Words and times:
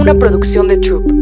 Una 0.00 0.14
producción 0.14 0.66
de 0.66 0.78
Troop. 0.78 1.12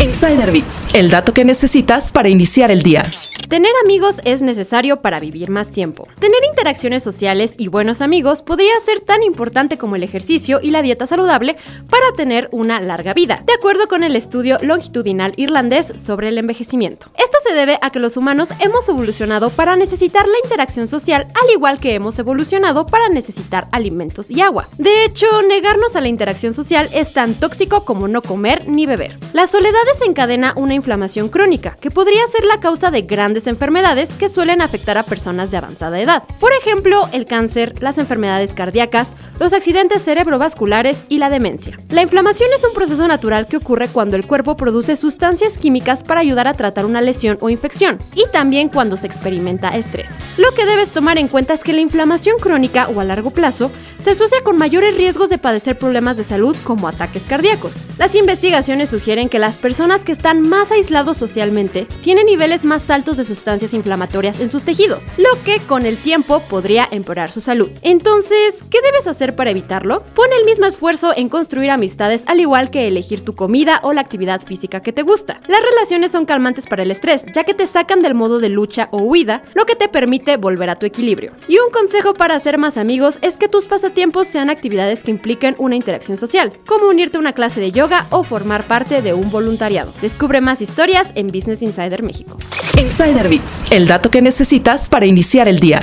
Insider 0.00 0.52
Bits, 0.52 0.86
el 0.94 1.10
dato 1.10 1.34
que 1.34 1.44
necesitas 1.44 2.12
para 2.12 2.28
iniciar 2.28 2.70
el 2.70 2.84
día. 2.84 3.02
Tener 3.48 3.72
amigos 3.82 4.20
es 4.24 4.42
necesario 4.42 5.02
para 5.02 5.18
vivir 5.18 5.50
más 5.50 5.72
tiempo. 5.72 6.06
Tener 6.20 6.38
interacciones 6.48 7.02
sociales 7.02 7.56
y 7.58 7.66
buenos 7.66 8.00
amigos 8.00 8.42
podría 8.42 8.78
ser 8.84 9.00
tan 9.00 9.24
importante 9.24 9.76
como 9.76 9.96
el 9.96 10.04
ejercicio 10.04 10.60
y 10.62 10.70
la 10.70 10.82
dieta 10.82 11.04
saludable 11.04 11.56
para 11.88 12.12
tener 12.16 12.48
una 12.52 12.80
larga 12.80 13.12
vida, 13.12 13.42
de 13.44 13.54
acuerdo 13.54 13.88
con 13.88 14.04
el 14.04 14.14
estudio 14.14 14.60
longitudinal 14.62 15.32
irlandés 15.36 15.92
sobre 15.96 16.28
el 16.28 16.38
envejecimiento. 16.38 17.08
Se 17.50 17.56
debe 17.56 17.78
a 17.82 17.90
que 17.90 17.98
los 17.98 18.16
humanos 18.16 18.50
hemos 18.60 18.88
evolucionado 18.88 19.50
para 19.50 19.74
necesitar 19.74 20.28
la 20.28 20.38
interacción 20.44 20.86
social 20.86 21.26
al 21.34 21.50
igual 21.50 21.80
que 21.80 21.94
hemos 21.94 22.16
evolucionado 22.20 22.86
para 22.86 23.08
necesitar 23.08 23.66
alimentos 23.72 24.30
y 24.30 24.40
agua. 24.40 24.68
De 24.78 25.04
hecho, 25.04 25.26
negarnos 25.48 25.96
a 25.96 26.00
la 26.00 26.06
interacción 26.06 26.54
social 26.54 26.88
es 26.92 27.12
tan 27.12 27.34
tóxico 27.34 27.84
como 27.84 28.06
no 28.06 28.22
comer 28.22 28.68
ni 28.68 28.86
beber. 28.86 29.18
La 29.32 29.48
soledad 29.48 29.80
desencadena 29.92 30.52
una 30.54 30.74
inflamación 30.74 31.28
crónica 31.28 31.76
que 31.80 31.90
podría 31.90 32.24
ser 32.28 32.44
la 32.44 32.60
causa 32.60 32.92
de 32.92 33.02
grandes 33.02 33.48
enfermedades 33.48 34.12
que 34.12 34.28
suelen 34.28 34.62
afectar 34.62 34.96
a 34.96 35.02
personas 35.02 35.50
de 35.50 35.56
avanzada 35.56 36.00
edad. 36.00 36.22
Por 36.38 36.52
ejemplo, 36.52 37.08
el 37.12 37.24
cáncer, 37.24 37.74
las 37.82 37.98
enfermedades 37.98 38.54
cardíacas, 38.54 39.12
los 39.40 39.52
accidentes 39.52 40.04
cerebrovasculares 40.04 41.04
y 41.08 41.18
la 41.18 41.30
demencia. 41.30 41.76
La 41.88 42.02
inflamación 42.02 42.50
es 42.56 42.64
un 42.64 42.74
proceso 42.74 43.08
natural 43.08 43.48
que 43.48 43.56
ocurre 43.56 43.88
cuando 43.88 44.14
el 44.14 44.26
cuerpo 44.26 44.56
produce 44.56 44.94
sustancias 44.94 45.58
químicas 45.58 46.04
para 46.04 46.20
ayudar 46.20 46.46
a 46.46 46.54
tratar 46.54 46.86
una 46.86 47.00
lesión 47.00 47.38
o 47.40 47.50
infección, 47.50 47.98
y 48.14 48.24
también 48.32 48.68
cuando 48.68 48.96
se 48.96 49.06
experimenta 49.06 49.76
estrés. 49.76 50.10
Lo 50.36 50.52
que 50.52 50.66
debes 50.66 50.90
tomar 50.90 51.18
en 51.18 51.28
cuenta 51.28 51.54
es 51.54 51.64
que 51.64 51.72
la 51.72 51.80
inflamación 51.80 52.38
crónica 52.38 52.88
o 52.88 53.00
a 53.00 53.04
largo 53.04 53.30
plazo 53.30 53.70
se 54.02 54.10
asocia 54.10 54.42
con 54.42 54.56
mayores 54.56 54.96
riesgos 54.96 55.30
de 55.30 55.38
padecer 55.38 55.78
problemas 55.78 56.16
de 56.16 56.24
salud 56.24 56.56
como 56.64 56.88
ataques 56.88 57.26
cardíacos. 57.26 57.74
Las 58.00 58.14
investigaciones 58.14 58.88
sugieren 58.88 59.28
que 59.28 59.38
las 59.38 59.58
personas 59.58 60.04
que 60.04 60.12
están 60.12 60.40
más 60.40 60.72
aislados 60.72 61.18
socialmente 61.18 61.86
tienen 62.00 62.24
niveles 62.24 62.64
más 62.64 62.88
altos 62.88 63.18
de 63.18 63.24
sustancias 63.24 63.74
inflamatorias 63.74 64.40
en 64.40 64.50
sus 64.50 64.64
tejidos, 64.64 65.04
lo 65.18 65.28
que 65.44 65.58
con 65.58 65.84
el 65.84 65.98
tiempo 65.98 66.40
podría 66.48 66.88
empeorar 66.90 67.30
su 67.30 67.42
salud. 67.42 67.70
Entonces, 67.82 68.64
¿qué 68.70 68.80
debes 68.80 69.06
hacer 69.06 69.36
para 69.36 69.50
evitarlo? 69.50 70.02
Pon 70.14 70.28
el 70.38 70.46
mismo 70.46 70.64
esfuerzo 70.64 71.12
en 71.14 71.28
construir 71.28 71.68
amistades 71.68 72.22
al 72.24 72.40
igual 72.40 72.70
que 72.70 72.88
elegir 72.88 73.22
tu 73.22 73.34
comida 73.34 73.80
o 73.82 73.92
la 73.92 74.00
actividad 74.00 74.40
física 74.40 74.80
que 74.80 74.94
te 74.94 75.02
gusta. 75.02 75.42
Las 75.46 75.60
relaciones 75.62 76.12
son 76.12 76.24
calmantes 76.24 76.66
para 76.66 76.84
el 76.84 76.90
estrés, 76.90 77.26
ya 77.34 77.44
que 77.44 77.52
te 77.52 77.66
sacan 77.66 78.00
del 78.00 78.14
modo 78.14 78.38
de 78.38 78.48
lucha 78.48 78.88
o 78.92 79.02
huida, 79.02 79.42
lo 79.52 79.66
que 79.66 79.76
te 79.76 79.88
permite 79.88 80.38
volver 80.38 80.70
a 80.70 80.78
tu 80.78 80.86
equilibrio. 80.86 81.34
Y 81.48 81.58
un 81.58 81.70
consejo 81.70 82.14
para 82.14 82.36
hacer 82.36 82.56
más 82.56 82.78
amigos 82.78 83.18
es 83.20 83.36
que 83.36 83.48
tus 83.48 83.66
pasatiempos 83.66 84.26
sean 84.26 84.48
actividades 84.48 85.02
que 85.02 85.10
impliquen 85.10 85.54
una 85.58 85.76
interacción 85.76 86.16
social, 86.16 86.54
como 86.66 86.88
unirte 86.88 87.18
a 87.18 87.20
una 87.20 87.34
clase 87.34 87.60
de 87.60 87.72
yoga 87.90 88.06
o 88.10 88.22
formar 88.22 88.66
parte 88.66 89.02
de 89.02 89.14
un 89.14 89.30
voluntariado. 89.30 89.92
Descubre 90.00 90.40
más 90.40 90.62
historias 90.62 91.08
en 91.14 91.28
Business 91.28 91.62
Insider 91.62 92.02
México. 92.02 92.36
Insider 92.78 93.28
Bits, 93.28 93.64
el 93.70 93.86
dato 93.86 94.10
que 94.10 94.22
necesitas 94.22 94.88
para 94.88 95.06
iniciar 95.06 95.48
el 95.48 95.58
día. 95.58 95.80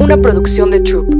Una 0.00 0.16
producción 0.18 0.70
de 0.70 0.80
Troop. 0.80 1.19